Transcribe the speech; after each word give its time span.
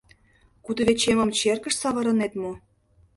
—Кудывечемым 0.65 1.29
черкыш 1.39 1.75
савырынет 1.81 2.33
мо? 2.41 2.51